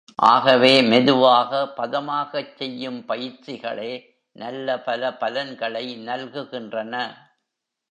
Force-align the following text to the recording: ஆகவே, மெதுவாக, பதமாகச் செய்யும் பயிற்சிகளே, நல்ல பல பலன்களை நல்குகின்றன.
ஆகவே, 0.15 0.81
மெதுவாக, 0.81 1.73
பதமாகச் 1.77 2.55
செய்யும் 2.55 3.05
பயிற்சிகளே, 3.07 4.01
நல்ல 4.31 4.79
பல 4.79 5.13
பலன்களை 5.13 6.03
நல்குகின்றன. 6.05 6.95